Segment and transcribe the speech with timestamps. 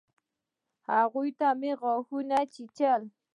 [0.89, 3.01] هغوى ته مې غاښونه چيچل.